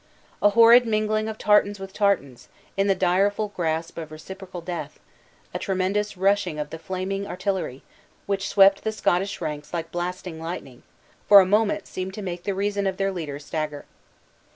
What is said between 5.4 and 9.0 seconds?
a tremendous rushing of the flaming artillery, which swept the